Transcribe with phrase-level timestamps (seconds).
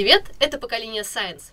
[0.00, 1.52] Привет, это «Поколение Science».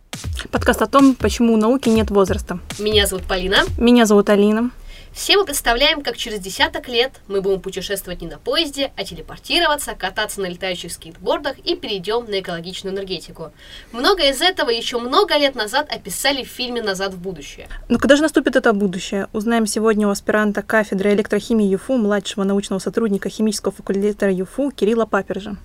[0.52, 2.60] Подкаст о том, почему у науки нет возраста.
[2.80, 3.58] Меня зовут Полина.
[3.78, 4.72] Меня зовут Алина.
[5.12, 9.96] Все мы представляем, как через десяток лет мы будем путешествовать не на поезде, а телепортироваться,
[9.96, 13.52] кататься на летающих скейтбордах и перейдем на экологичную энергетику.
[13.92, 17.68] Многое из этого еще много лет назад описали в фильме «Назад в будущее».
[17.90, 19.28] Но когда же наступит это будущее?
[19.34, 25.58] Узнаем сегодня у аспиранта кафедры электрохимии ЮФУ, младшего научного сотрудника химического факультета ЮФУ Кирилла Папержа.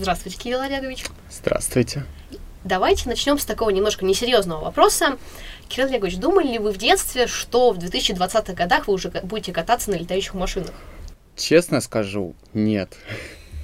[0.00, 1.06] Здравствуйте, Кирилл Олегович.
[1.28, 2.04] Здравствуйте.
[2.62, 5.18] Давайте начнем с такого немножко несерьезного вопроса.
[5.68, 9.90] Кирилл Олегович, думали ли вы в детстве, что в 2020-х годах вы уже будете кататься
[9.90, 10.70] на летающих машинах?
[11.34, 12.96] Честно скажу, нет.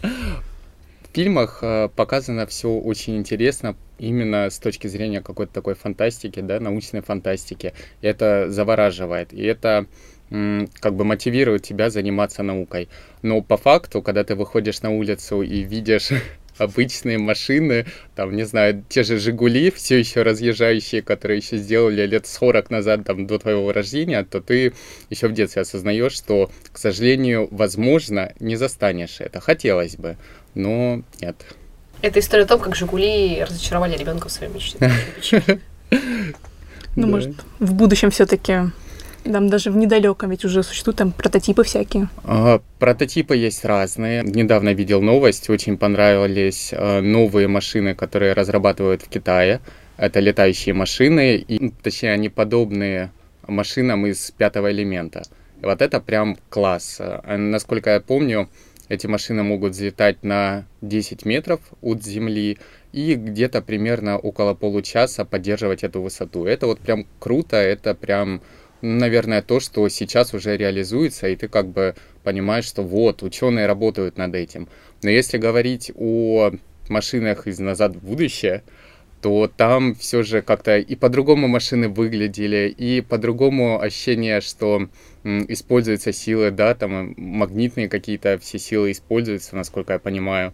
[0.03, 6.59] В фильмах э, показано все очень интересно, именно с точки зрения какой-то такой фантастики, да,
[6.59, 7.75] научной фантастики.
[8.03, 9.33] Это завораживает.
[9.33, 9.87] И это
[10.31, 12.89] как бы мотивирует тебя заниматься наукой.
[13.23, 16.11] Но по факту, когда ты выходишь на улицу и видишь
[16.59, 22.27] обычные машины, там, не знаю, те же «Жигули», все еще разъезжающие, которые еще сделали лет
[22.27, 24.73] 40 назад, там, до твоего рождения, то ты
[25.11, 29.41] еще в детстве осознаешь, что, к сожалению, возможно, не застанешь это.
[29.41, 30.17] Хотелось бы,
[30.55, 31.37] но нет.
[32.03, 34.79] Это история о том, как «Жигули» разочаровали ребенка в своей мечте.
[36.97, 38.71] Ну, может, в будущем все-таки
[39.25, 42.09] там даже в недалеком ведь уже существуют там прототипы всякие.
[42.25, 44.23] А, прототипы есть разные.
[44.23, 49.61] Недавно видел новость, очень понравились а, новые машины, которые разрабатывают в Китае.
[49.97, 53.13] Это летающие машины, и, точнее, они подобные
[53.47, 55.23] машинам из пятого элемента.
[55.63, 56.99] И вот это прям класс.
[57.01, 58.49] А, насколько я помню,
[58.89, 62.59] эти машины могут взлетать на 10 метров от земли
[62.93, 66.45] и где-то примерно около получаса поддерживать эту высоту.
[66.45, 68.43] Это вот прям круто, это прям
[68.85, 74.19] наверное, то, что сейчас уже реализуется, и ты как бы понимаешь, что вот, ученые работают
[74.19, 74.69] над этим.
[75.03, 76.53] Но если говорить о
[76.89, 78.63] машинах из «Назад в будущее»,
[79.23, 84.89] то там все же как-то и по-другому машины выглядели, и по-другому ощущение, что
[85.25, 90.53] используются силы, да, там магнитные какие-то все силы используются, насколько я понимаю,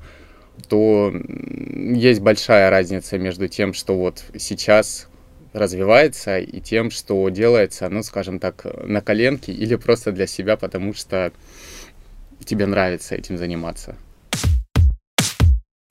[0.68, 5.08] то есть большая разница между тем, что вот сейчас
[5.52, 10.94] развивается и тем, что делается, ну, скажем так, на коленке или просто для себя, потому
[10.94, 11.32] что
[12.44, 13.96] тебе нравится этим заниматься.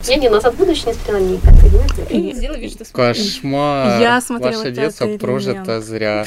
[0.05, 2.11] Я не назад в будущее не смотрела никак.
[2.11, 4.01] И сделай вид, что Кошмар.
[4.01, 6.25] Я смотрела Ваше детство прожито зря.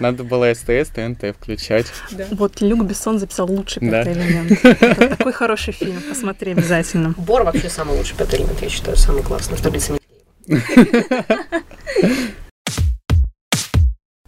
[0.00, 1.86] Надо было СТС, ТНТ включать.
[2.12, 2.26] Да.
[2.30, 4.20] Вот Люк Бессон записал лучший пятый да.
[4.20, 4.64] элемент.
[4.64, 7.14] Это такой хороший фильм, посмотри обязательно.
[7.16, 9.98] Бор вообще самый лучший пятый элемент, я считаю, самый классный, в таблице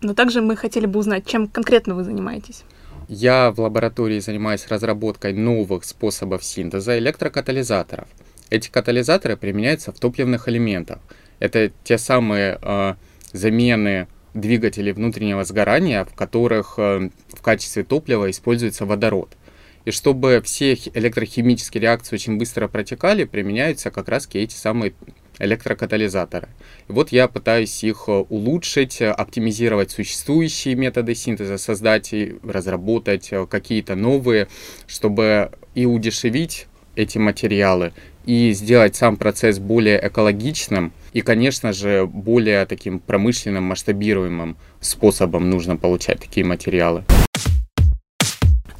[0.03, 2.64] Но также мы хотели бы узнать, чем конкретно вы занимаетесь.
[3.08, 8.09] Я в лаборатории занимаюсь разработкой новых способов синтеза электрокатализаторов.
[8.50, 10.98] Эти катализаторы применяются в топливных элементах.
[11.38, 12.94] Это те самые э,
[13.32, 19.36] замены двигателей внутреннего сгорания, в которых э, в качестве топлива используется водород.
[19.84, 24.92] И чтобы все электрохимические реакции очень быстро протекали, применяются как раз эти самые
[25.40, 26.48] электрокатализаторы.
[26.88, 33.28] И вот я пытаюсь их э, улучшить, э, оптимизировать существующие методы синтеза, создать и разработать
[33.32, 34.48] э, какие-то новые,
[34.86, 37.92] чтобы и удешевить эти материалы,
[38.26, 45.76] и сделать сам процесс более экологичным, и, конечно же, более таким промышленным, масштабируемым способом нужно
[45.76, 47.04] получать такие материалы.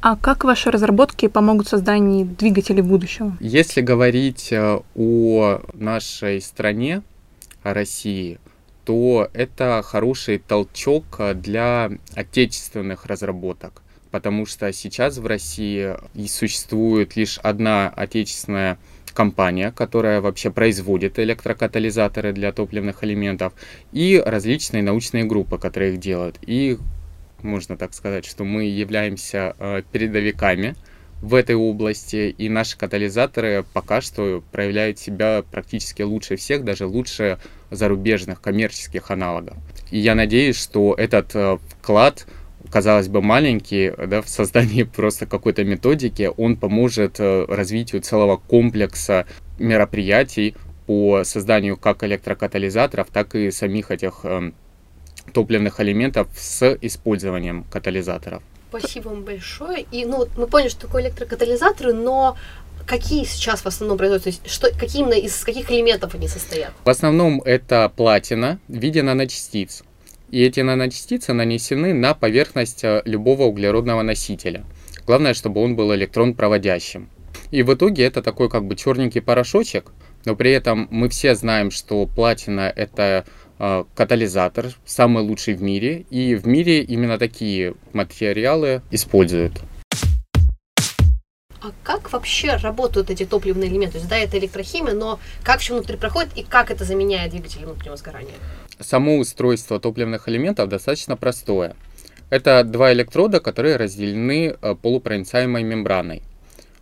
[0.01, 3.37] А как ваши разработки помогут в создании двигателей будущего?
[3.39, 7.03] Если говорить э, о нашей стране,
[7.61, 8.39] о России,
[8.83, 15.95] то это хороший толчок для отечественных разработок, потому что сейчас в России
[16.27, 18.79] существует лишь одна отечественная
[19.13, 23.53] компания, которая вообще производит электрокатализаторы для топливных элементов,
[23.91, 26.39] и различные научные группы, которые их делают.
[26.41, 26.79] И
[27.43, 30.75] можно так сказать, что мы являемся э, передовиками
[31.21, 37.37] в этой области, и наши катализаторы пока что проявляют себя практически лучше всех, даже лучше
[37.69, 39.55] зарубежных коммерческих аналогов.
[39.91, 42.25] И я надеюсь, что этот э, вклад,
[42.71, 49.27] казалось бы, маленький, да, в создании просто какой-то методики, он поможет э, развитию целого комплекса
[49.59, 50.55] мероприятий
[50.87, 54.55] по созданию как электрокатализаторов, так и самих этих эм,
[55.33, 58.43] топливных элементов с использованием катализаторов.
[58.69, 59.85] Спасибо вам большое.
[59.91, 62.37] И ну, мы поняли, что такое электрокатализаторы, но
[62.85, 64.31] какие сейчас в основном производятся?
[64.31, 66.71] То есть что, какие именно из каких элементов они состоят?
[66.83, 69.83] В основном это платина в виде наночастиц.
[70.29, 74.63] И эти наночастицы нанесены на поверхность э, любого углеродного носителя.
[75.05, 77.09] Главное, чтобы он был электрон проводящим.
[77.51, 79.91] И в итоге это такой как бы черненький порошочек,
[80.23, 83.25] но при этом мы все знаем, что платина это
[83.95, 89.61] катализатор, самый лучший в мире, и в мире именно такие материалы используют.
[91.61, 93.93] А как вообще работают эти топливные элементы?
[93.93, 97.65] То есть, да, это электрохимия, но как все внутри проходит и как это заменяет двигатели
[97.65, 98.33] внутреннего сгорания?
[98.79, 101.75] Само устройство топливных элементов достаточно простое.
[102.31, 106.23] Это два электрода, которые разделены э, полупроницаемой мембраной.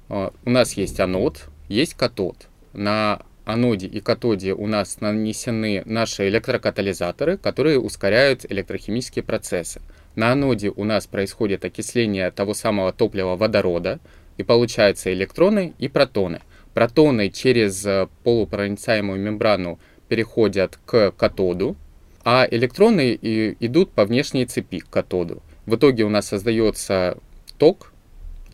[0.07, 2.47] Э, у нас есть анод, есть катод.
[2.71, 3.19] На
[3.53, 9.81] аноде и катоде у нас нанесены наши электрокатализаторы, которые ускоряют электрохимические процессы.
[10.15, 13.99] На аноде у нас происходит окисление того самого топлива водорода,
[14.37, 16.39] и получаются электроны и протоны.
[16.73, 21.75] Протоны через э, полупроницаемую мембрану переходят к катоду,
[22.23, 25.43] а электроны и идут по внешней цепи к катоду.
[25.65, 27.17] В итоге у нас создается
[27.57, 27.91] ток,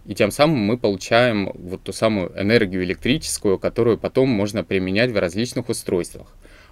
[0.05, 5.17] и тем самым мы получаем вот ту самую энергию электрическую, которую потом можно применять в
[5.17, 6.27] различных устройствах.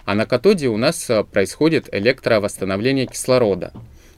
[0.06, 3.74] А на катоде у нас э, происходит электровосстановление кислорода.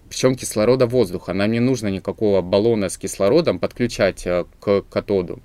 [0.09, 1.33] Причем кислорода воздуха.
[1.33, 5.39] Нам не нужно никакого баллона с кислородом подключать э, к катоду.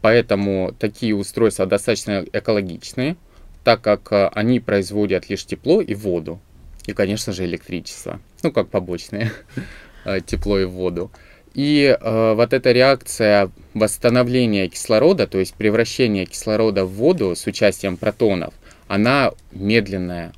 [0.00, 3.16] Поэтому такие устройства достаточно экологичные,
[3.64, 6.40] так как э, они производят лишь тепло и воду.
[6.86, 8.20] И, конечно же, электричество.
[8.42, 9.32] Ну, как побочные
[10.26, 11.10] тепло и воду.
[11.54, 17.96] И э, вот эта реакция восстановления кислорода, то есть превращения кислорода в воду с участием
[17.96, 18.54] протонов,
[18.88, 20.32] она медленная.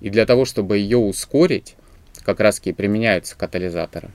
[0.00, 1.76] И для того, чтобы ее ускорить,
[2.24, 4.10] как раз и применяются катализаторы.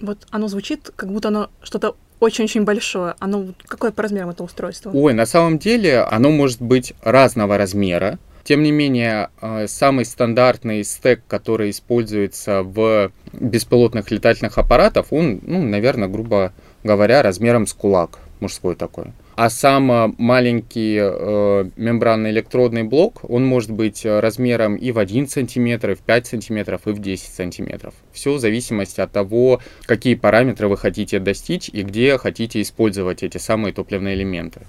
[0.00, 3.14] Вот оно звучит, как будто оно что-то очень-очень большое.
[3.18, 4.90] Оно какое по размерам это устройство?
[4.92, 8.18] Ой, на самом деле оно может быть разного размера.
[8.48, 15.62] Тем не менее, э, самый стандартный стек, который используется в беспилотных летательных аппаратах, он, ну,
[15.62, 19.12] наверное, грубо говоря, размером с кулак, мужской такой.
[19.36, 25.28] А сам э, маленький э, мембранный электродный блок, он может быть размером и в 1
[25.28, 27.92] см, и в 5 см, и в 10 см.
[28.12, 33.36] Все в зависимости от того, какие параметры вы хотите достичь и где хотите использовать эти
[33.36, 34.62] самые топливные элементы.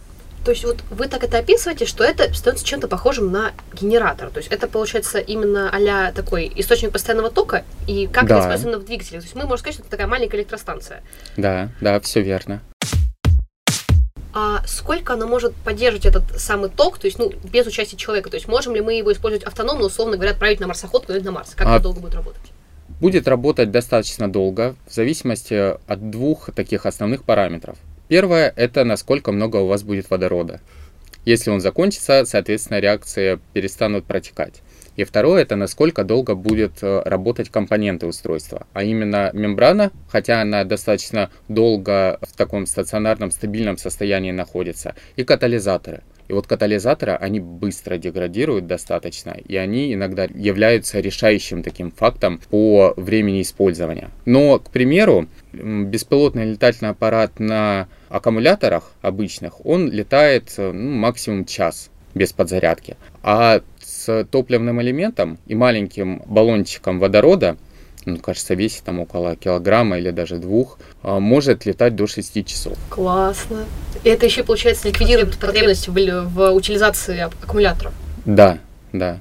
[0.44, 4.30] То есть вот вы так это описываете, что это становится чем-то похожим на генератор.
[4.30, 8.38] То есть это получается именно а такой источник постоянного тока, и как да.
[8.38, 9.20] это использовано в двигателе.
[9.20, 11.04] То есть мы можем сказать, что это такая маленькая электростанция.
[11.38, 12.62] Да, да, все верно.
[14.34, 18.30] А сколько она может поддерживать этот самый ток, то есть, ну, без участия человека?
[18.30, 21.32] То есть можем ли мы его использовать автономно, условно говоря, отправить на марсоход, куда на
[21.32, 21.54] Марс?
[21.56, 21.76] Как а...
[21.76, 22.52] это долго будет работать?
[23.02, 25.54] Будет работать достаточно долго, в зависимости
[25.88, 27.78] от двух таких основных параметров.
[28.10, 30.62] Первое– это насколько много у вас будет водорода.
[31.26, 34.64] Если он закончится, соответственно, реакции перестанут протекать.
[34.96, 38.66] И второе– это насколько долго будет э, работать компоненты устройства.
[38.74, 46.02] А именно мембрана, хотя она достаточно долго в таком стационарном стабильном состоянии находится, и катализаторы–
[46.30, 52.94] и вот катализаторы, они быстро деградируют достаточно, и они иногда являются решающим таким фактом по
[52.98, 54.12] времени использования.
[54.26, 62.32] Но, к примеру, беспилотный летательный аппарат на аккумуляторах обычных, он летает ну, максимум час без
[62.32, 62.96] подзарядки.
[63.24, 67.58] А с топливным элементом и маленьким баллончиком водорода
[68.06, 72.78] ну, кажется, весит там около килограмма или даже двух, а, может летать до 6 часов.
[72.90, 73.66] Классно.
[74.04, 77.94] И это еще, получается, ликвидирует потребность в, в утилизации аккумуляторов.
[78.26, 78.60] Да,
[78.94, 79.20] да.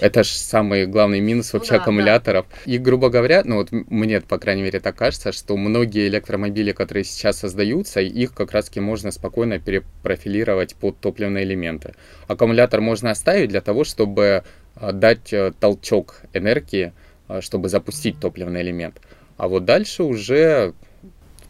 [0.00, 2.46] Это же самый главный минус вообще ну, да, аккумуляторов.
[2.50, 2.72] Да.
[2.72, 7.04] И, грубо говоря, ну вот мне, по крайней мере, так кажется, что многие электромобили, которые
[7.04, 11.94] сейчас создаются, их как раз-таки можно спокойно перепрофилировать под топливные элементы.
[12.28, 14.44] Аккумулятор можно оставить для того, чтобы
[14.76, 16.92] а, дать э, толчок энергии,
[17.40, 19.00] чтобы запустить топливный элемент.
[19.36, 20.74] А вот дальше уже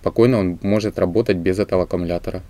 [0.01, 2.43] спокойно он может работать без этого аккумулятора.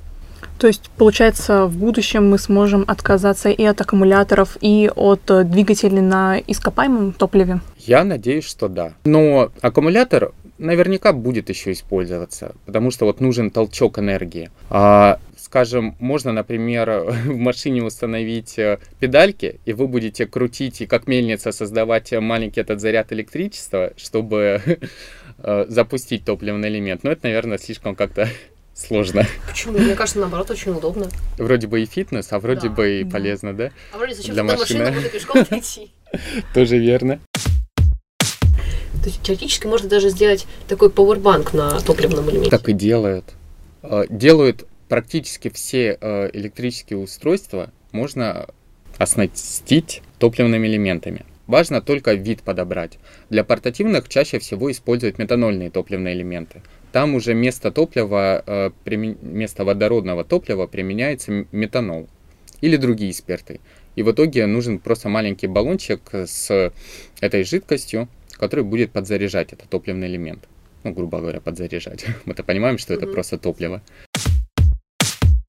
[0.59, 6.03] То есть, получается, в будущем мы сможем отказаться и от аккумуляторов, и от э, двигателей
[6.03, 7.61] на ископаемом топливе?
[7.79, 8.93] Я надеюсь, что да.
[9.05, 14.51] Но аккумулятор наверняка будет еще использоваться, потому что вот нужен толчок энергии.
[14.69, 16.91] А, скажем, можно, например,
[17.25, 22.81] в машине установить э, педальки, и вы будете крутить и как мельница создавать маленький этот
[22.81, 24.63] заряд электричества, чтобы
[25.39, 27.05] э, запустить топливный элемент.
[27.05, 28.29] Но это, наверное, слишком как-то
[28.75, 29.27] сложно.
[29.49, 29.79] Почему?
[29.79, 31.09] Мне кажется, наоборот, очень удобно.
[31.39, 32.75] Вроде бы и фитнес, а вроде да.
[32.75, 33.71] бы и полезно, да?
[33.93, 34.85] А вроде зачем Для машины.
[34.85, 35.91] машину, буду пешком идти.
[36.55, 37.21] Тоже верно.
[39.03, 42.51] То есть теоретически можно даже сделать такой пауэрбанк на топливном элементе.
[42.51, 43.25] Так и делают.
[43.83, 48.47] А, делают практически все а, электрические устройства можно
[48.99, 51.25] оснастить топливными элементами.
[51.47, 52.99] Важно только вид подобрать.
[53.31, 56.63] Для портативных чаще всего используют метанольные топливные элементы.
[56.93, 62.09] там уже вместо топлива, вместо водородного топлива применяется метанол
[62.61, 63.59] или другие спирты.
[63.97, 66.73] И в итоге нужен просто маленький баллончик с
[67.21, 68.09] этой жидкостью,
[68.41, 70.49] который будет подзаряжать этот топливный элемент.
[70.83, 72.07] Ну, грубо говоря, подзаряжать.
[72.25, 73.83] Мы-то понимаем, что это просто топливо.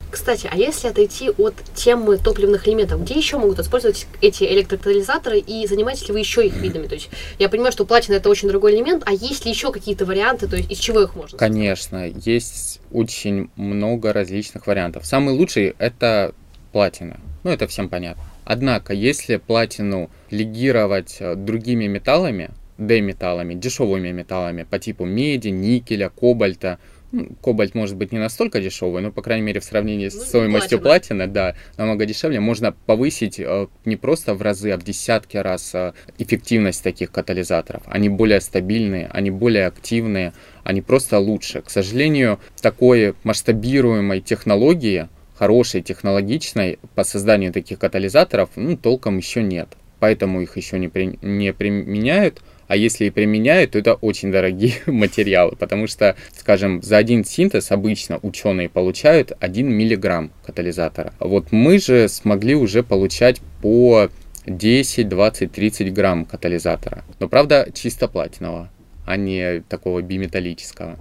[0.09, 5.65] Кстати, а если отойти от темы топливных элементов, где еще могут использовать эти электрокатализаторы и
[5.67, 6.87] занимаетесь ли вы еще их видами?
[6.87, 10.05] То есть я понимаю, что платина это очень дорогой элемент, а есть ли еще какие-то
[10.05, 11.37] варианты, то есть из чего их можно?
[11.37, 15.05] Конечно, есть очень много различных вариантов.
[15.05, 16.35] Самый лучший это
[16.73, 17.21] платина.
[17.43, 18.21] Ну, это всем понятно.
[18.43, 22.49] Однако, если платину легировать э, другими металлами,
[22.87, 26.79] D-металлами, дешевыми металлами по типу меди, никеля, кобальта,
[27.11, 30.21] ну, кобальт может быть не настолько дешевый, но, по крайней мере, в сравнении с ну,
[30.21, 31.25] стоимостью платина.
[31.25, 32.39] платина, да, намного дешевле.
[32.39, 37.83] Можно повысить э, не просто в разы, а в десятки раз э, эффективность таких катализаторов.
[37.85, 40.33] Они более стабильные, они более активные,
[40.63, 41.61] они просто лучше.
[41.61, 49.67] К сожалению, такой масштабируемой технологии, хорошей, технологичной по созданию таких катализаторов, ну, толком еще нет.
[49.99, 52.41] Поэтому их еще не, при, не применяют
[52.71, 57.69] а если и применяют, то это очень дорогие материалы, потому что, скажем, за один синтез
[57.69, 61.13] обычно ученые получают 1 миллиграмм катализатора.
[61.19, 64.09] Вот мы же смогли уже получать по
[64.45, 67.03] 10, 20, 30 грамм катализатора.
[67.19, 68.69] Но правда чисто платинового,
[69.05, 70.97] а не такого биметаллического.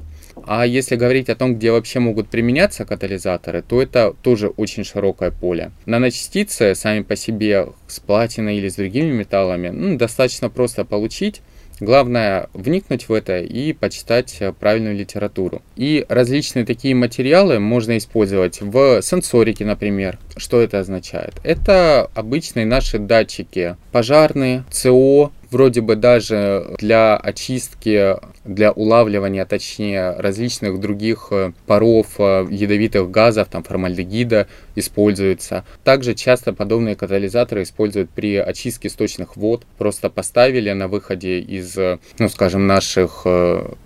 [0.46, 5.30] А если говорить о том, где вообще могут применяться катализаторы, то это тоже очень широкое
[5.30, 5.70] поле.
[5.86, 11.42] Наночастицы сами по себе с платиной или с другими металлами ну, достаточно просто получить.
[11.80, 15.62] Главное вникнуть в это и почитать э, правильную литературу.
[15.76, 20.18] И различные такие материалы можно использовать в сенсорике, например.
[20.36, 21.34] Что это означает?
[21.42, 30.80] Это обычные наши датчики пожарные, ЦО, вроде бы даже для очистки, для улавливания, точнее, различных
[30.80, 35.64] других э, паров, э, ядовитых газов, там формальдегида используются.
[35.84, 39.64] Также часто подобные катализаторы используют при очистке сточных вод.
[39.78, 43.26] Просто поставили на выходе из, э, ну, скажем, наших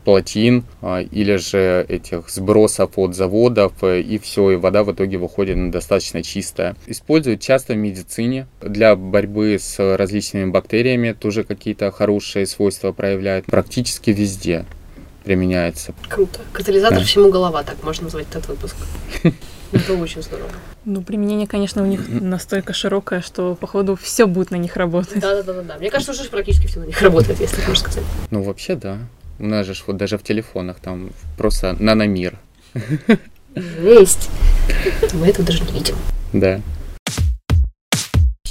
[0.05, 6.23] плотин или же этих сбросов от заводов, и все, и вода в итоге выходит достаточно
[6.23, 6.77] чистая.
[6.87, 14.11] Используют часто в медицине для борьбы с различными бактериями, тоже какие-то хорошие свойства проявляют практически
[14.11, 14.67] везде
[15.25, 15.95] применяется.
[16.09, 16.41] Круто.
[16.53, 17.05] Катализатор да.
[17.05, 18.77] всему голова, так можно назвать этот выпуск.
[19.73, 20.51] Это очень здорово.
[20.85, 25.19] Ну, применение, конечно, у них настолько широкое, что, походу, все будет на них работать.
[25.19, 25.79] Да, да, да, да.
[25.79, 28.05] Мне кажется, уже практически все на них работает, если можно сказать.
[28.31, 28.99] Ну, вообще, да.
[29.41, 32.39] У нас же вот даже в телефонах там просто наномир.
[33.83, 34.31] Есть.
[35.15, 35.97] Мы это даже не видим.
[36.33, 36.61] Да.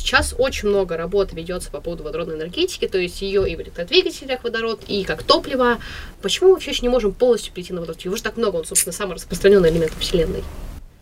[0.03, 4.43] Сейчас очень много работы ведется по поводу водородной энергетики, то есть ее и в электродвигателях
[4.43, 5.77] водород, и как топливо.
[6.22, 8.01] Почему мы вообще еще не можем полностью перейти на водород?
[8.01, 10.43] Его же так много, он, собственно, самый распространенный элемент Вселенной.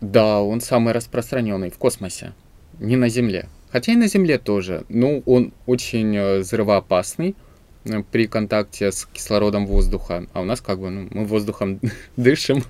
[0.00, 2.32] Да, он самый распространенный в космосе,
[2.78, 3.48] не на Земле.
[3.72, 4.84] Хотя и на Земле тоже.
[4.88, 7.34] Ну, он очень э, взрывоопасный
[7.84, 10.28] э, при контакте с кислородом воздуха.
[10.32, 11.80] А у нас как бы, ну, мы воздухом
[12.16, 12.62] дышим,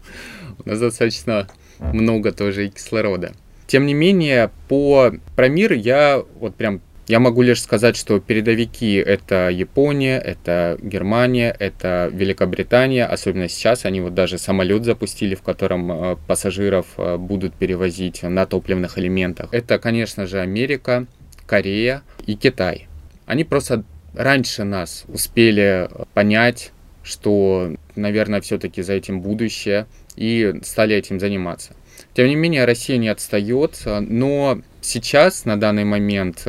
[0.64, 1.46] у нас достаточно
[1.78, 3.34] много тоже и кислорода.
[3.72, 8.96] Тем не менее, по про мир я вот прям я могу лишь сказать, что передовики
[8.96, 15.90] это Япония, это Германия, это Великобритания, особенно сейчас они вот даже самолет запустили, в котором
[15.90, 19.48] э, пассажиров э, будут перевозить на топливных элементах.
[19.52, 21.06] Это, конечно же, Америка,
[21.46, 22.88] Корея и Китай.
[23.24, 31.18] Они просто раньше нас успели понять, что, наверное, все-таки за этим будущее, и стали этим
[31.18, 31.72] заниматься.
[32.14, 36.46] Тем не менее, Россия не отстает, но сейчас, на данный момент,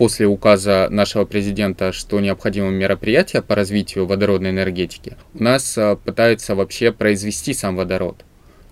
[0.00, 6.54] после указа нашего президента, что необходимы мероприятия по развитию водородной энергетики, у нас э, пытаются
[6.54, 8.24] вообще произвести сам водород.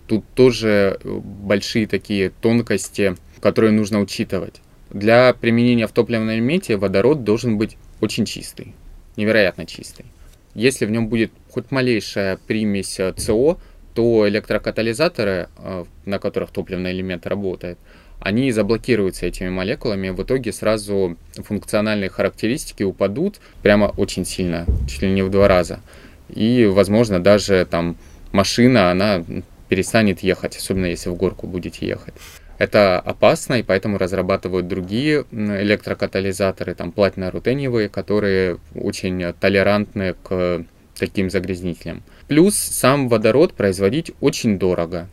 [0.07, 4.62] Тут тоже э, большие такие тонкости, которые нужно учитывать.
[4.88, 8.75] Для применения в топливном элементе водород должен быть очень чистый,
[9.16, 10.07] невероятно чистый.
[10.54, 13.59] Если в нем будет хоть малейшая примесь э, СО,
[13.98, 17.78] то электрокатализаторы, э, на которых топливный элемент работает,
[18.20, 25.10] они заблокируются этими молекулами, в итоге сразу функциональные характеристики упадут прямо очень сильно, чуть ли
[25.10, 25.80] не в два раза.
[26.28, 27.96] И, возможно, даже там
[28.30, 29.24] машина, она
[29.68, 32.14] перестанет ехать, особенно если в горку будете ехать.
[32.58, 40.64] Это опасно, и поэтому разрабатывают другие электрокатализаторы, там платино-рутениевые, которые очень толерантны к
[40.98, 42.02] таким загрязнителям.
[42.26, 45.08] Плюс сам водород производить очень дорого.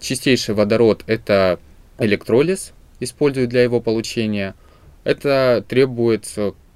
[0.00, 1.58] Чистейший водород это
[1.98, 4.54] электролиз, используют для его получения.
[5.04, 6.26] Это требует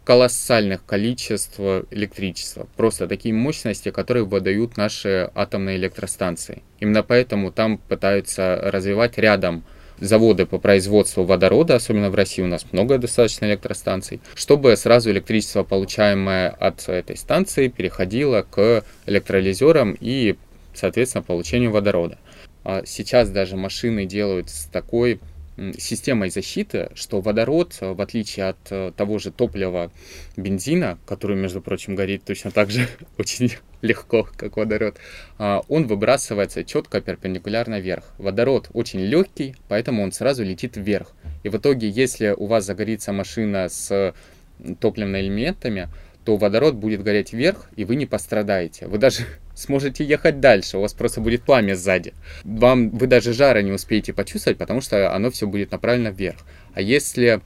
[0.04, 2.66] колоссальных количеств электричества.
[2.76, 6.62] Просто такие мощности, которые выдают наши атомные электростанции.
[6.80, 9.64] Именно поэтому там пытаются развивать рядом
[10.02, 15.62] заводы по производству водорода, особенно в России у нас много достаточно электростанций, чтобы сразу электричество,
[15.62, 20.36] получаемое от этой станции, переходило к электролизерам и,
[20.74, 22.18] соответственно, получению водорода.
[22.64, 25.20] А сейчас даже машины делают с такой
[25.78, 29.92] системой защиты, что водород, в отличие от э, того же топлива
[30.36, 34.96] бензина, который, между прочим, горит точно так же очень легко, как водород,
[35.38, 38.14] а, он выбрасывается четко перпендикулярно вверх.
[38.18, 41.12] Водород очень легкий, поэтому он сразу летит вверх.
[41.42, 44.14] И в итоге, если у вас загорится машина с
[44.80, 45.88] топливными элементами,
[46.24, 48.86] то водород будет гореть вверх, и вы не пострадаете.
[48.86, 52.14] Вы даже сможете ехать дальше, у вас просто будет пламя сзади.
[52.44, 56.38] Вам, вы даже жара не успеете почувствовать, потому что оно все будет направлено вверх.
[56.74, 57.40] А если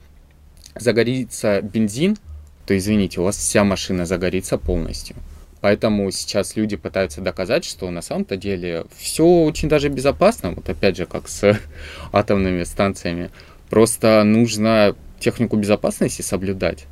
[0.75, 2.17] загорится бензин,
[2.65, 5.15] то извините, у вас вся машина загорится полностью.
[5.61, 10.97] Поэтому сейчас люди пытаются доказать, что на самом-то деле все очень даже безопасно, вот опять
[10.97, 11.59] же, как с
[12.11, 13.31] атомными станциями.
[13.69, 16.85] Просто нужно технику безопасности соблюдать.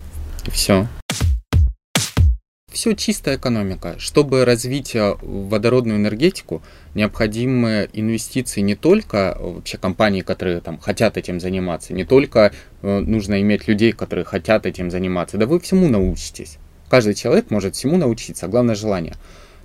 [0.51, 0.87] Все
[2.75, 3.95] все чистая экономика.
[3.99, 6.61] Чтобы развить э, водородную энергетику,
[6.93, 12.51] необходимы инвестиции не только вообще компании, которые там хотят этим заниматься, не только
[12.81, 16.57] э, нужно иметь людей, которые хотят этим заниматься, да вы всему научитесь.
[16.89, 19.15] Каждый человек может всему научиться, главное желание.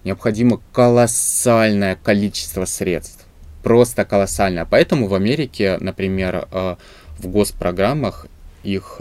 [0.04, 3.26] Необходимо колоссальное количество средств.
[3.64, 4.66] Просто колоссальное.
[4.70, 6.76] Поэтому в Америке, например, э,
[7.18, 8.28] в госпрограммах
[8.62, 9.00] их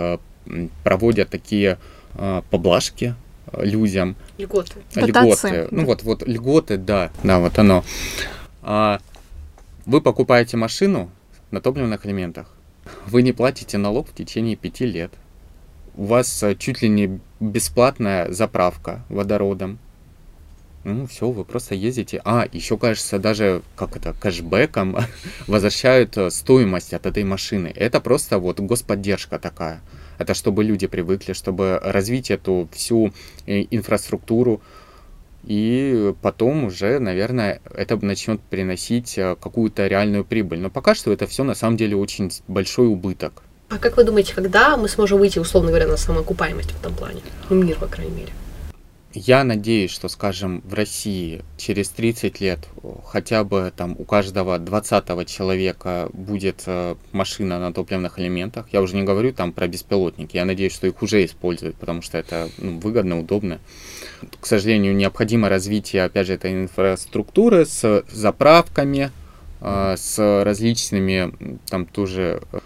[0.83, 1.77] проводят такие
[2.49, 3.13] поблажки,
[3.57, 4.15] людям.
[4.37, 4.73] Льготы.
[4.95, 5.67] Льготы.
[5.71, 7.83] Ну вот, вот льготы, да, да, вот оно.
[8.61, 8.99] А,
[9.85, 11.09] вы покупаете машину
[11.51, 12.47] на топливных элементах.
[13.05, 15.11] Вы не платите налог в течение пяти лет.
[15.95, 19.79] У вас э, чуть ли не бесплатная заправка водородом.
[20.83, 22.21] Ну, все, вы просто ездите.
[22.23, 24.97] А, еще, кажется, даже, как это, кэшбэком
[25.47, 27.71] возвращают э, стоимость от этой машины.
[27.75, 29.81] Это просто вот господдержка такая.
[30.19, 33.13] Это чтобы люди привыкли, чтобы развить эту всю
[33.47, 34.61] э, инфраструктуру.
[35.45, 40.59] И потом уже, наверное, это начнет приносить э, какую-то реальную прибыль.
[40.59, 43.41] Но пока что это все на самом деле очень большой убыток.
[43.69, 47.21] А как вы думаете, когда мы сможем выйти, условно говоря, на самоокупаемость в этом плане?
[47.49, 48.31] Ну, мир, по крайней мере.
[49.13, 52.59] Я надеюсь, что, скажем, в России через 30 лет
[53.05, 58.67] хотя бы там у каждого 20 человека будет э, машина на топливных элементах.
[58.71, 60.37] Я уже не говорю там про беспилотники.
[60.37, 63.59] Я надеюсь, что их уже используют, потому что это ну, выгодно, удобно.
[64.39, 69.09] К сожалению, необходимо развитие, опять же, этой инфраструктуры с заправками,
[69.61, 72.59] э, с различными там тоже э,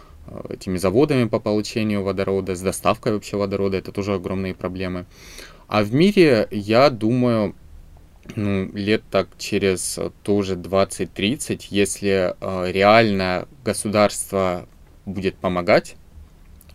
[0.50, 3.78] этими заводами по получению водорода, с доставкой вообще водорода.
[3.78, 5.06] Это тоже огромные проблемы.
[5.68, 7.56] А в мире, я думаю,
[8.36, 14.68] ну, лет так через тоже 20-30, если э, реально государство
[15.06, 15.96] будет помогать,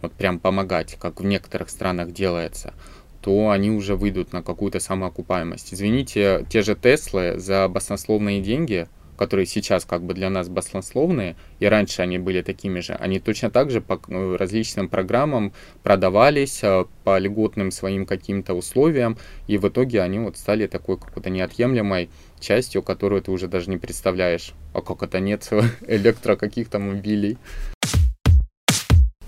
[0.02, 2.74] вот прям помогать, как в некоторых странах делается,
[3.20, 5.74] то они уже выйдут на какую-то самоокупаемость.
[5.74, 11.66] Извините, те же Теслы за баснословные деньги которые сейчас как бы для нас баснословные, и
[11.66, 15.52] раньше они были такими же, они точно так же по ну, различным программам
[15.82, 21.30] продавались э, по льготным своим каким-то условиям, и в итоге они вот стали такой какой-то
[21.30, 22.08] неотъемлемой
[22.40, 24.54] частью, которую ты уже даже не представляешь.
[24.72, 25.48] А как это нет
[25.86, 27.36] электро каких-то мобилей.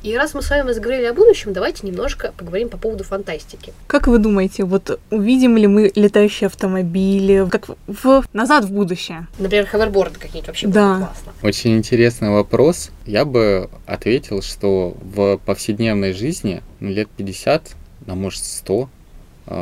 [0.03, 3.73] И раз мы с вами заговорили о будущем, давайте немножко поговорим по поводу фантастики.
[3.87, 9.27] Как вы думаете, вот увидим ли мы летающие автомобили, как в назад в будущее?
[9.39, 10.95] Например, ховерборды какие-нибудь вообще да.
[10.95, 11.33] будут классно.
[11.43, 12.91] Очень интересный вопрос.
[13.05, 18.89] Я бы ответил, что в повседневной жизни ну, лет 50, а может 100, а,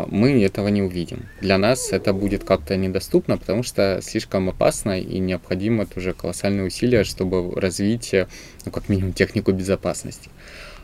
[0.08, 1.26] мы этого не увидим.
[1.40, 7.04] Для нас это будет как-то недоступно, потому что слишком опасно и необходимо тоже колоссальные усилия,
[7.04, 8.14] чтобы развить,
[8.64, 10.30] ну, как минимум, технику безопасности.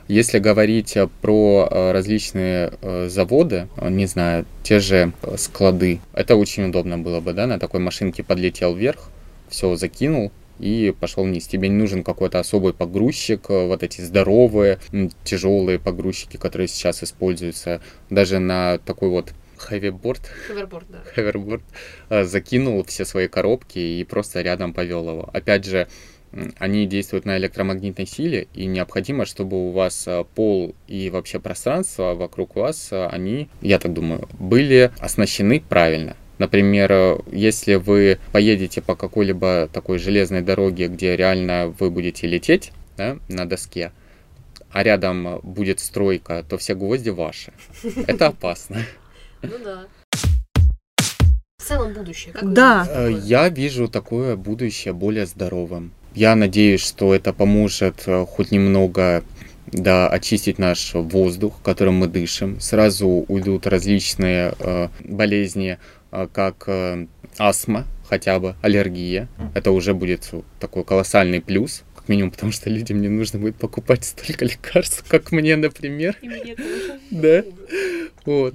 [0.09, 6.99] Если говорить про а, различные а, заводы, не знаю, те же склады, это очень удобно
[6.99, 9.09] было бы, да, на такой машинке подлетел вверх,
[9.49, 11.47] все закинул, и пошел вниз.
[11.47, 14.79] Тебе не нужен какой-то особый погрузчик, э, вот эти здоровые,
[15.25, 20.99] тяжелые погрузчики, которые сейчас используются даже на такой вот ховерборд, да.
[21.15, 21.63] ховерборд
[22.11, 25.31] э, закинул все свои коробки и просто рядом повел его.
[25.33, 25.89] Опять же,
[26.59, 32.15] они действуют на электромагнитной силе, и необходимо, чтобы у вас э, пол и вообще пространство
[32.15, 36.17] вокруг вас, они, я так думаю, были оснащены правильно.
[36.39, 43.19] Например, если вы поедете по какой-либо такой железной дороге, где реально вы будете лететь да,
[43.29, 43.93] на доске,
[44.71, 47.53] а рядом будет стройка, то все гвозди ваши.
[48.07, 48.83] Это опасно.
[49.43, 49.85] Ну да.
[51.59, 52.35] В целом будущее.
[52.35, 52.87] Как Да.
[52.91, 53.11] Э?
[53.11, 55.93] Я вижу такое будущее более здоровым.
[56.15, 59.25] Я надеюсь, что это поможет э, хоть немного
[59.73, 62.61] да, очистить наш воздух, которым мы дышим.
[62.61, 65.77] Сразу уйдут различные э, болезни, э,
[66.33, 67.07] как э,
[67.39, 69.29] астма, хотя бы аллергия.
[69.55, 74.05] Это уже будет такой колоссальный плюс, как минимум, потому что людям не нужно будет покупать
[74.05, 76.17] столько лекарств, как мне, например.
[77.11, 77.43] Да.
[78.25, 78.55] Вот.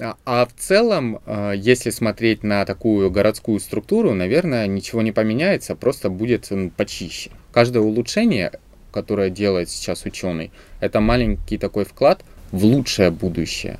[0.00, 5.74] А- А в целом, э, если смотреть на такую городскую структуру, наверное, ничего не поменяется,
[5.74, 7.30] просто будет почище.
[7.52, 8.52] Каждое улучшение,
[8.92, 13.78] которое делает сейчас ученый, это маленький такой вклад в лучшее будущее.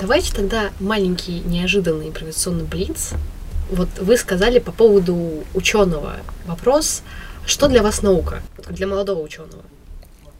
[0.00, 3.12] Давайте тогда маленький неожиданный импровизационный блиц.
[3.70, 7.04] Вот вы сказали по поводу ученого вопрос,
[7.46, 9.62] что для вас наука, для молодого ученого?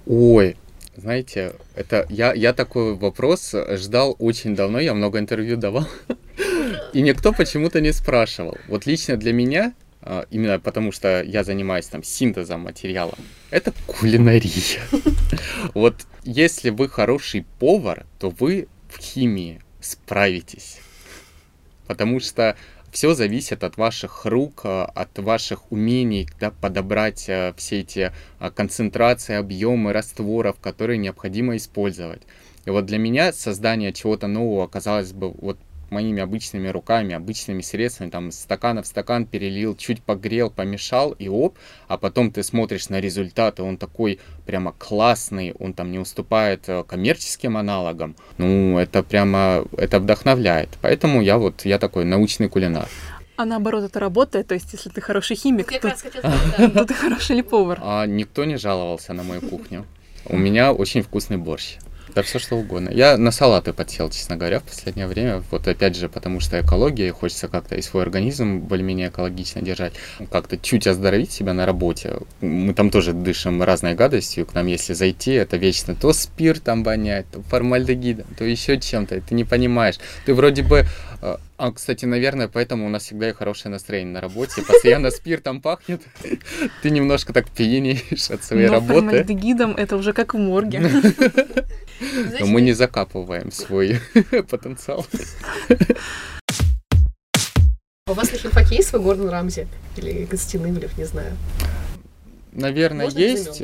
[0.07, 0.57] Ой,
[0.97, 5.87] знаете, это я, я такой вопрос ждал очень давно, я много интервью давал,
[6.93, 8.59] и никто почему-то не спрашивал.
[8.67, 13.14] Вот лично для меня, а, именно потому что я занимаюсь там синтезом материала,
[13.51, 14.83] это кулинария.
[15.75, 20.78] Вот если вы хороший повар, то вы в химии справитесь.
[21.87, 22.57] Потому что
[22.90, 28.50] все зависит от ваших рук, а, от ваших умений да, подобрать а, все эти а,
[28.50, 32.22] концентрации, объемы растворов, которые необходимо использовать.
[32.64, 35.59] И вот для меня создание чего-то нового, казалось бы, вот
[35.94, 41.28] моими обычными руками, обычными средствами, там, из стакана в стакан перелил, чуть погрел, помешал, и
[41.28, 41.57] оп,
[41.88, 46.68] а потом ты смотришь на результат, и он такой прямо классный, он там не уступает
[46.68, 50.68] э, коммерческим аналогам, ну, это прямо, это вдохновляет.
[50.83, 52.88] Поэтому я вот, я такой научный кулинар.
[53.37, 56.04] А наоборот, это работает, то есть если ты хороший химик, сказать,
[56.59, 56.70] да.
[56.70, 57.78] то ты хороший ли повар?
[57.83, 59.85] А никто не жаловался на мою кухню.
[60.26, 61.76] У меня очень вкусный борщ.
[62.14, 62.90] Да все что угодно.
[62.90, 65.42] Я на салаты подсел, честно говоря, в последнее время.
[65.50, 69.94] Вот опять же, потому что экология, и хочется как-то и свой организм более-менее экологично держать.
[70.31, 72.18] Как-то чуть оздоровить себя на работе.
[72.40, 74.46] Мы там тоже дышим разной гадостью.
[74.46, 79.20] К нам, если зайти, это вечно то спиртом воняет, то формальдегидом, то еще чем-то.
[79.20, 79.98] Ты не понимаешь.
[80.24, 80.87] Ты вроде бы...
[81.22, 84.62] э, А, кстати, наверное, поэтому у нас всегда и хорошее настроение на работе.
[84.62, 86.03] Постоянно спиртом пахнет.
[86.83, 88.94] Ты немножко так пьянеешь от своей Но работы.
[88.94, 90.81] формальдегидом это уже как в морге.
[92.40, 94.00] Но мы не закапываем свой
[94.50, 95.07] потенциал.
[98.07, 99.66] А У вас на химфаке есть свой Гордон Рамзи?
[99.96, 101.33] Или Константин Ивлев, не знаю.
[102.55, 103.62] Наверное, Можно есть.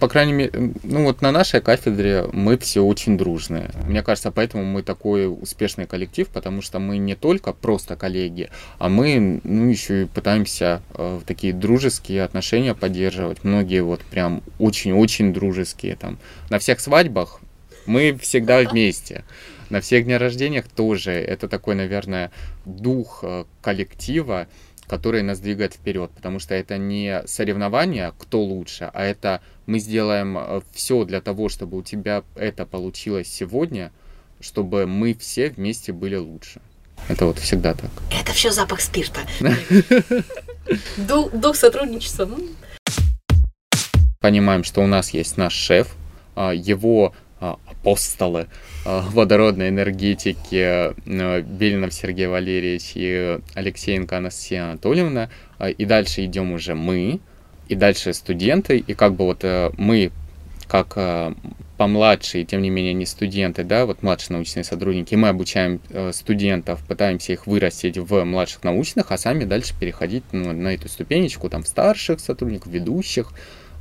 [0.00, 3.70] По крайней мере, ну вот на нашей кафедре мы все очень дружные.
[3.86, 8.88] Мне кажется, поэтому мы такой успешный коллектив, потому что мы не только просто коллеги, а
[8.88, 13.44] мы, ну, еще и пытаемся э, такие дружеские отношения поддерживать.
[13.44, 16.18] Многие вот прям очень-очень дружеские там.
[16.48, 17.40] На всех свадьбах
[17.84, 19.24] мы всегда вместе.
[19.68, 21.12] На всех днях рождениях тоже.
[21.12, 22.30] Это такой, наверное,
[22.64, 24.48] дух э, коллектива,
[24.92, 30.62] который нас двигает вперед, потому что это не соревнование, кто лучше, а это мы сделаем
[30.74, 33.90] все для того, чтобы у тебя это получилось сегодня,
[34.38, 36.60] чтобы мы все вместе были лучше.
[37.08, 37.90] Это вот всегда так.
[38.10, 39.20] Это все запах спирта.
[40.98, 42.28] Дух, сотрудничества.
[44.20, 45.96] Понимаем, что у нас есть наш шеф,
[46.34, 48.46] а, его апостолы
[48.84, 55.28] а, водородной энергетики а, Белинов Сергей Валерьевич и Алексеенко Анастасия Анатольевна.
[55.58, 57.20] А, И дальше идем уже мы,
[57.68, 60.10] и дальше студенты, и как бы вот э, мы,
[60.68, 61.32] как э,
[61.76, 66.80] помладшие, тем не менее не студенты, да, вот младшие научные сотрудники, мы обучаем э, студентов,
[66.86, 71.62] пытаемся их вырастить в младших научных, а сами дальше переходить ну, на эту ступенечку, там,
[71.62, 73.32] в старших сотрудников, ведущих,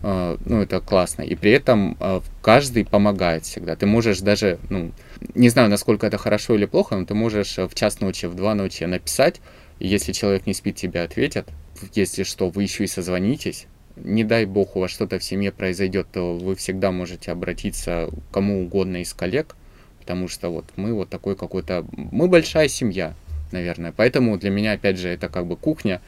[0.02, 1.22] ну, это классно.
[1.22, 3.76] И при этом э, каждый помогает всегда.
[3.76, 4.92] Ты можешь даже, ну,
[5.36, 8.36] не знаю, насколько это хорошо или плохо, но ты можешь э, в час ночи, в
[8.36, 9.42] два ночи написать,
[9.80, 11.50] и если человек не спит, тебе ответят.
[11.94, 13.68] Если что, вы еще и созвонитесь.
[13.96, 18.64] Не дай бог, у вас что-то в семье произойдет, то вы всегда можете обратиться кому
[18.64, 19.56] угодно из коллег,
[20.00, 21.86] потому что вот мы вот такой какой-то...
[21.92, 23.14] Мы большая семья,
[23.52, 23.94] наверное.
[23.96, 26.02] Поэтому для меня, опять же, это как бы кухня,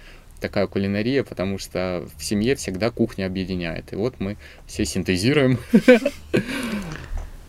[0.44, 3.94] такая кулинария, потому что в семье всегда кухня объединяет.
[3.94, 5.58] И вот мы все синтезируем.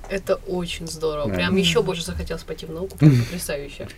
[0.08, 1.28] Это очень здорово.
[1.28, 1.34] Да.
[1.34, 2.96] Прям еще больше захотелось пойти в науку.
[2.96, 3.88] Прям потрясающе.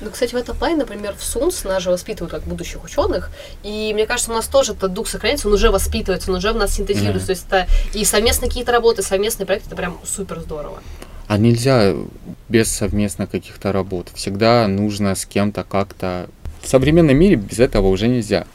[0.00, 3.30] Ну, кстати, в этом плане, например, в СУНС нас же воспитывают как будущих ученых,
[3.62, 6.56] и мне кажется, у нас тоже этот дух сохраняется, он уже воспитывается, он уже в
[6.56, 7.26] нас синтезируется, Да.
[7.26, 7.66] то есть это
[7.98, 10.82] и совместные какие-то работы, совместные проекты, это прям супер здорово.
[11.28, 11.94] А нельзя
[12.48, 14.10] без совместно каких-то работ.
[14.14, 16.28] Всегда нужно с кем-то как-то...
[16.62, 18.46] В современном мире без этого уже нельзя.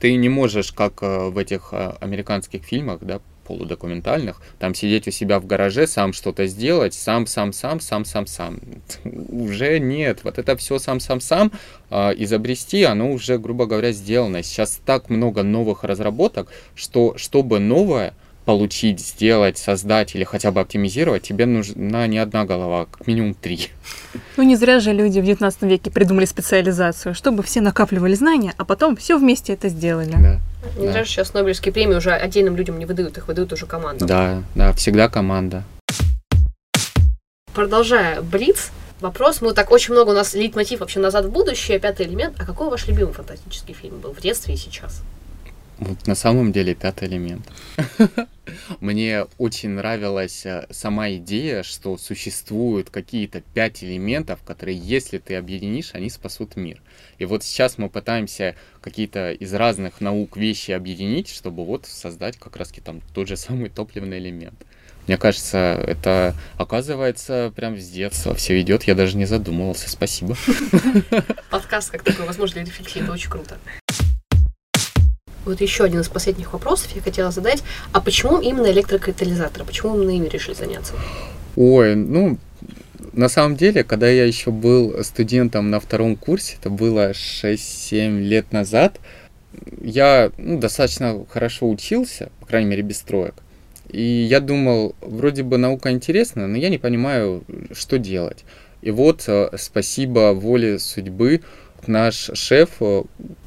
[0.00, 5.10] Ты не можешь, как э, в этих э, американских фильмах, да, полудокументальных, там сидеть у
[5.10, 8.60] себя в гараже, сам что-то сделать, сам, сам, сам, сам, сам, сам.
[9.04, 10.20] Уже нет.
[10.24, 11.52] Вот это все сам, сам, сам
[11.90, 14.42] э, изобрести, оно уже, грубо говоря, сделано.
[14.42, 18.14] Сейчас так много новых разработок, что чтобы новое
[18.50, 23.34] получить, сделать, создать или хотя бы оптимизировать, тебе нужна не одна голова, а как минимум
[23.34, 23.68] три.
[24.36, 28.64] Ну не зря же люди в 19 веке придумали специализацию, чтобы все накапливали знания, а
[28.64, 30.10] потом все вместе это сделали.
[30.10, 30.40] Да.
[30.76, 30.92] Не Да.
[30.92, 34.08] зря же сейчас Нобелевские премии уже отдельным людям не выдают, их выдают уже командам.
[34.08, 35.62] Да, да, всегда команда.
[37.54, 42.04] Продолжая Блиц, вопрос, мы так очень много у нас лейтмотив вообще назад в будущее, пятый
[42.04, 42.34] элемент.
[42.40, 45.02] А какой ваш любимый фантастический фильм был в детстве и сейчас?
[45.80, 47.48] Вот на самом деле пятый элемент.
[48.80, 55.94] Мне очень нравилась э, сама идея, что существуют какие-то пять элементов, которые, если ты объединишь,
[55.94, 56.82] они спасут мир.
[57.18, 62.56] И вот сейчас мы пытаемся какие-то из разных наук вещи объединить, чтобы вот создать как
[62.56, 64.66] раз там тот же самый топливный элемент.
[65.06, 68.84] Мне кажется, это оказывается прям с детства все идет.
[68.84, 69.88] Я даже не задумывался.
[69.88, 70.36] Спасибо.
[71.50, 73.58] Подкаст как такой, возможно, для рефлексии, это очень круто.
[75.44, 77.62] Вот еще один из последних вопросов я хотела задать.
[77.92, 79.64] А почему именно электрокатализаторы?
[79.64, 80.94] Почему именно ими решили заняться?
[81.56, 82.38] Ой, ну,
[83.12, 88.52] на самом деле, когда я еще был студентом на втором курсе, это было 6-7 лет
[88.52, 89.00] назад,
[89.80, 93.34] я ну, достаточно хорошо учился, по крайней мере, без троек.
[93.88, 98.44] И я думал, вроде бы наука интересна, но я не понимаю, что делать.
[98.82, 101.42] И вот, э, спасибо воле судьбы,
[101.88, 103.02] наш шеф э,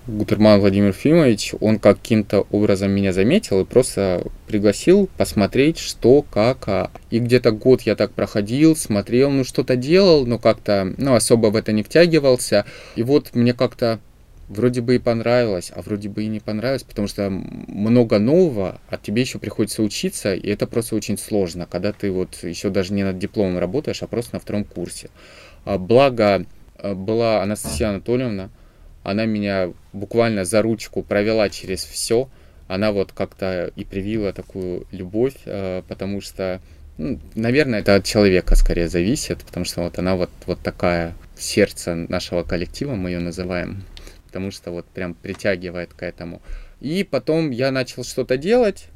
[0.08, 6.68] Гутерман Владимир Фимович, он каким-то образом меня заметил и просто пригласил посмотреть, что, как.
[6.68, 6.92] а.
[7.10, 11.56] И где-то год я так проходил, смотрел, ну что-то делал, но как-то, ну особо в
[11.56, 12.66] это не втягивался.
[12.96, 14.00] И вот мне как-то
[14.50, 18.98] вроде бы и понравилось, а вроде бы и не понравилось, потому что много нового, а
[18.98, 23.04] тебе еще приходится учиться, и это просто очень сложно, когда ты вот еще даже не
[23.04, 25.10] над дипломом работаешь, а просто на втором курсе.
[25.66, 26.46] А Благо,
[26.82, 28.50] была Анастасия Анатольевна,
[29.04, 32.30] она меня буквально за ручку провела через все.
[32.68, 36.62] Она вот как-то и привила такую любовь, э, потому что,
[36.98, 41.94] ну, наверное, это от человека скорее зависит, потому что вот она вот, вот такая сердце
[41.96, 43.84] нашего коллектива, мы ее называем,
[44.28, 46.42] потому что вот прям притягивает к этому.
[46.80, 48.88] И потом я начал что-то делать,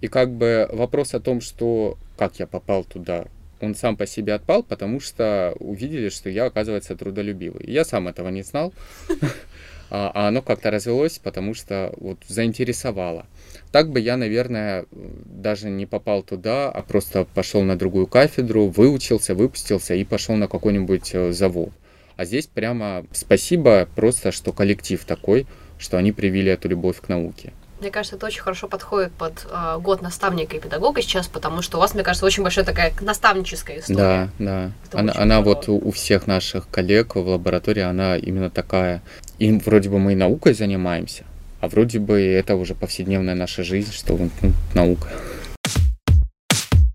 [0.00, 3.26] и как бы вопрос о том, что как я попал туда,
[3.64, 7.64] он сам по себе отпал, потому что увидели, что я, оказывается, трудолюбивый.
[7.66, 8.72] Я сам этого не знал,
[9.90, 13.26] а а оно как-то развелось, потому что вот заинтересовало.
[13.72, 19.34] Так бы я, наверное, даже не попал туда, а просто пошел на другую кафедру, выучился,
[19.34, 21.70] выпустился и пошел на какой-нибудь э, завод.
[22.16, 25.46] А здесь прямо спасибо просто, что коллектив такой,
[25.78, 27.52] что они привили эту любовь к науке.
[27.84, 31.76] Мне кажется, это очень хорошо подходит под э, год наставника и педагога сейчас, потому что
[31.76, 34.30] у вас, мне кажется, очень большая такая наставническая история.
[34.38, 34.98] Да, да.
[34.98, 39.02] Она, она вот у, у всех наших коллег в лаборатории, она именно такая.
[39.38, 41.24] И вроде бы мы и наукой занимаемся,
[41.60, 44.30] а вроде бы это уже повседневная наша жизнь, что ну,
[44.72, 45.08] наука.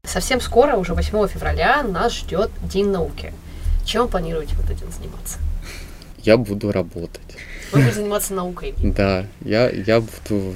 [0.05, 3.31] Совсем скоро, уже 8 февраля, нас ждет День науки.
[3.85, 5.37] Чем вы планируете в этот день заниматься?
[6.23, 7.37] Я буду работать.
[7.71, 8.73] Вы будете заниматься наукой.
[8.79, 10.55] Да, я, я буду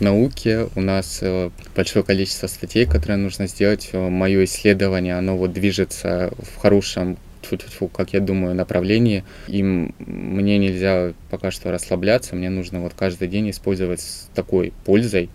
[0.00, 0.68] в науке.
[0.74, 3.90] У нас э, большое количество статей, которые нужно сделать.
[3.92, 9.24] Мое исследование, оно вот движется в хорошем тьфу-тьфу-тьфу, как я думаю, направлении.
[9.46, 12.34] И мне нельзя пока что расслабляться.
[12.34, 15.28] Мне нужно вот каждый день использовать с такой пользой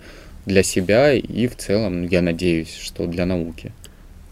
[0.46, 3.72] для себя и в целом, ну, я надеюсь, что для науки.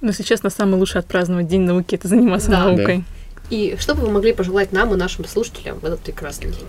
[0.02, 2.65] Но если честно, самый лучший отпраздновать День науки– это заниматься Да.
[2.65, 3.04] наукой.
[3.50, 6.67] И что бы вы могли пожелать нам и нашим слушателям в этот прекрасный день?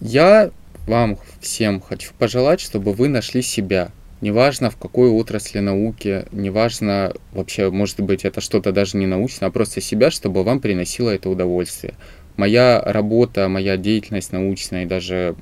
[0.00, 0.50] Я
[0.86, 3.90] вам всем хочу пожелать, чтобы вы нашли себя.
[4.20, 9.52] Неважно, в какой отрасли науки, неважно, вообще, может быть, это что-то даже не научное, а
[9.52, 11.94] просто себя, чтобы вам приносило это удовольствие.
[12.36, 15.36] Моя работа, моя деятельность научная и даже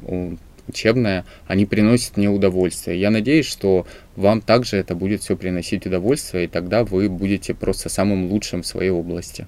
[0.66, 3.00] учебная, они приносят мне удовольствие.
[3.00, 7.88] Я надеюсь, что вам также это будет все приносить удовольствие, и тогда вы будете просто
[7.88, 9.46] самым лучшим в своей области.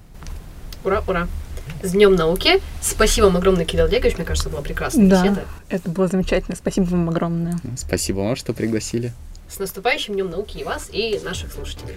[0.83, 1.27] Ура, ура!
[1.83, 2.61] С Днем науки!
[2.81, 4.17] Спасибо вам огромное, Кирилл Олегович.
[4.17, 5.45] Мне кажется, была прекрасная Да, беседа.
[5.69, 6.55] это было замечательно.
[6.55, 7.57] Спасибо вам огромное.
[7.77, 9.13] Спасибо вам, что пригласили.
[9.49, 11.95] С наступающим Днем науки и вас, и наших слушателей.